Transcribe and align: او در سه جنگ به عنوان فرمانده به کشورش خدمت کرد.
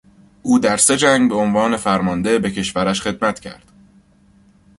او 0.43 0.59
در 0.59 0.77
سه 0.77 0.97
جنگ 0.97 1.29
به 1.29 1.35
عنوان 1.35 1.77
فرمانده 1.77 2.39
به 2.39 2.51
کشورش 2.51 3.01
خدمت 3.01 3.39
کرد. 3.39 3.71